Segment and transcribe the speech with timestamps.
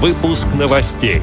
[0.00, 1.22] Выпуск новостей.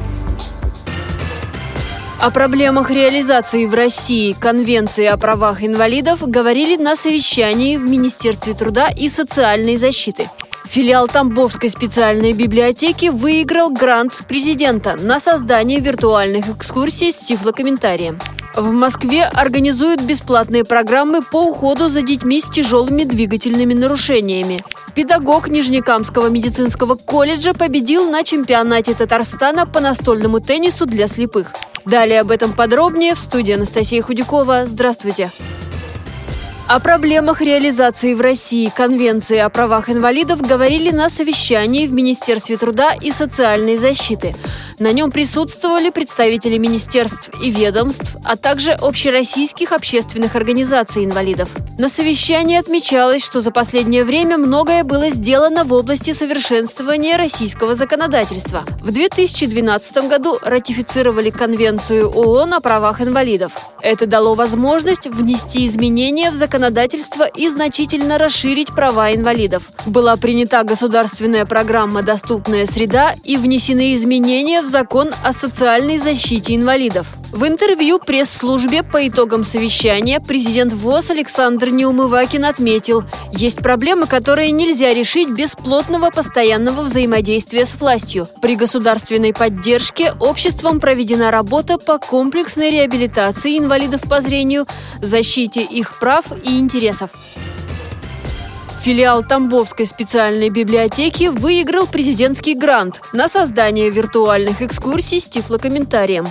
[2.20, 8.90] О проблемах реализации в России Конвенции о правах инвалидов говорили на совещании в Министерстве труда
[8.90, 10.28] и социальной защиты.
[10.66, 18.18] Филиал Тамбовской специальной библиотеки выиграл грант президента на создание виртуальных экскурсий с тифлокомментарием.
[18.56, 24.64] В Москве организуют бесплатные программы по уходу за детьми с тяжелыми двигательными нарушениями.
[24.94, 31.52] Педагог Нижнекамского медицинского колледжа победил на чемпионате Татарстана по настольному теннису для слепых.
[31.84, 34.64] Далее об этом подробнее в студии Анастасия Худякова.
[34.64, 35.32] Здравствуйте.
[36.68, 42.92] О проблемах реализации в России Конвенции о правах инвалидов говорили на совещании в Министерстве труда
[43.00, 44.34] и социальной защиты.
[44.80, 51.48] На нем присутствовали представители министерств и ведомств, а также общероссийских общественных организаций инвалидов.
[51.78, 58.64] На совещании отмечалось, что за последнее время многое было сделано в области совершенствования российского законодательства.
[58.82, 63.52] В 2012 году ратифицировали Конвенцию ООН о правах инвалидов.
[63.86, 69.70] Это дало возможность внести изменения в законодательство и значительно расширить права инвалидов.
[69.86, 77.06] Была принята государственная программа «Доступная среда» и внесены изменения в закон о социальной защите инвалидов.
[77.30, 84.94] В интервью пресс-службе по итогам совещания президент ВОЗ Александр Неумывакин отметил, есть проблемы, которые нельзя
[84.94, 88.28] решить без плотного постоянного взаимодействия с властью.
[88.40, 93.75] При государственной поддержке обществом проведена работа по комплексной реабилитации инвалидов
[94.08, 94.66] по зрению,
[95.00, 97.10] защите их прав и интересов.
[98.86, 106.28] Филиал Тамбовской специальной библиотеки выиграл президентский грант на создание виртуальных экскурсий с тифлокомментарием.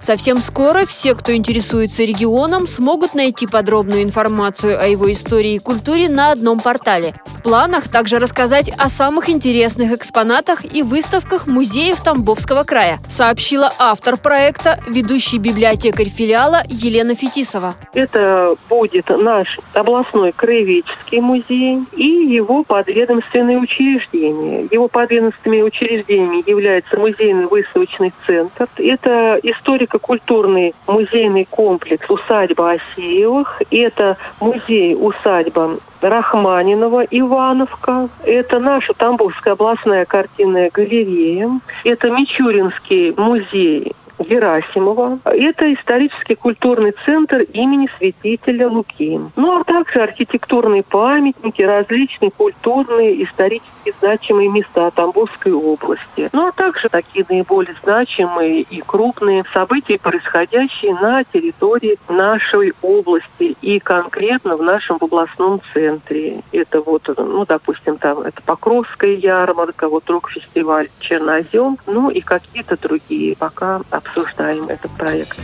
[0.00, 6.08] Совсем скоро все, кто интересуется регионом, смогут найти подробную информацию о его истории и культуре
[6.08, 7.12] на одном портале.
[7.26, 14.16] В планах также рассказать о самых интересных экспонатах и выставках музеев Тамбовского края, сообщила автор
[14.16, 17.74] проекта, ведущий библиотекарь филиала Елена Фетисова.
[17.92, 24.68] Это будет наш областной краеведческий музей и его подведомственные учреждения.
[24.70, 28.68] Его подведомственными учреждениями является музейный выставочный центр.
[28.76, 33.60] Это историко-культурный музейный комплекс «Усадьба Осеевых».
[33.72, 38.08] Это музей-усадьба Рахманинова, Ивановка.
[38.24, 41.50] Это наша Тамбовская областная картинная галерея.
[41.82, 45.18] Это Мичуринский музей Герасимова.
[45.24, 49.20] Это исторический культурный центр имени святителя Луки.
[49.36, 56.28] Ну а также архитектурные памятники, различные культурные, исторически значимые места Тамбовской области.
[56.32, 63.78] Ну а также такие наиболее значимые и крупные события, происходящие на территории нашей области и
[63.78, 66.42] конкретно в нашем областном центре.
[66.52, 73.36] Это вот, ну, допустим, там это Покровская ярмарка, вот рок-фестиваль Чернозем, ну и какие-то другие
[73.36, 75.38] пока обсуждаем этот проект.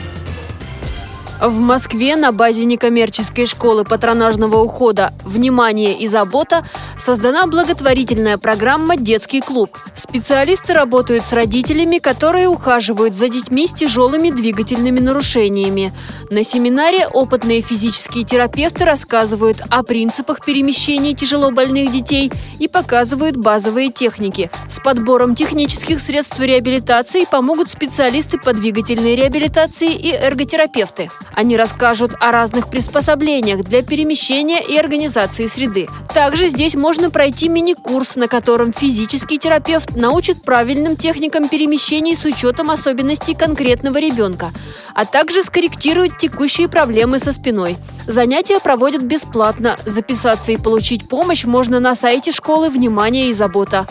[1.41, 6.65] В Москве на базе некоммерческой школы патронажного ухода «Внимание и забота»
[6.97, 9.77] создана благотворительная программа «Детский клуб».
[9.97, 15.93] Специалисты работают с родителями, которые ухаживают за детьми с тяжелыми двигательными нарушениями.
[16.31, 22.31] На семинаре опытные физические терапевты рассказывают о принципах перемещения тяжелобольных детей
[22.61, 24.51] и показывают базовые техники.
[24.71, 31.11] С подбором технических средств реабилитации помогут специалисты по двигательной реабилитации и эрготерапевты.
[31.35, 35.89] Они расскажут о разных приспособлениях для перемещения и организации среды.
[36.13, 42.71] Также здесь можно пройти мини-курс, на котором физический терапевт научит правильным техникам перемещений с учетом
[42.71, 44.53] особенностей конкретного ребенка,
[44.95, 47.77] а также скорректирует текущие проблемы со спиной.
[48.07, 49.79] Занятия проводят бесплатно.
[49.87, 53.89] Записаться и получить помощь можно на сайте школы «Внимание и забота».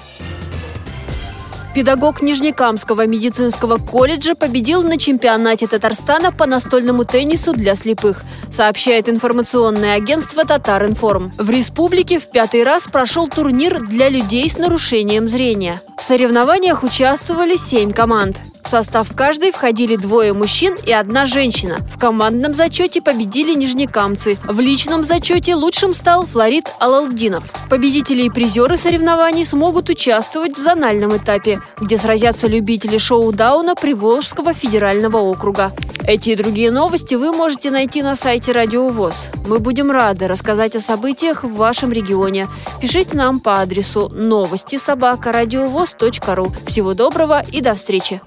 [1.74, 9.96] Педагог Нижнекамского медицинского колледжа победил на чемпионате Татарстана по настольному теннису для слепых, сообщает информационное
[9.96, 11.34] агентство «Татаринформ».
[11.36, 15.82] В республике в пятый раз прошел турнир для людей с нарушением зрения.
[15.98, 18.38] В соревнованиях участвовали семь команд.
[18.64, 21.78] В состав каждой входили двое мужчин и одна женщина.
[21.92, 24.38] В командном зачете победили нижнекамцы.
[24.46, 27.44] В личном зачете лучшим стал Флорид Алалдинов.
[27.70, 35.18] Победители и призеры соревнований смогут участвовать в зональном этапе, где сразятся любители шоу-дауна Приволжского федерального
[35.18, 35.74] округа.
[36.06, 39.28] Эти и другие новости вы можете найти на сайте Радио ВОЗ.
[39.48, 42.50] Мы будем рады рассказать о событиях в вашем регионе.
[42.82, 46.54] Пишите нам по адресу новости собака ру.
[46.68, 48.22] Всего доброго и до встречи!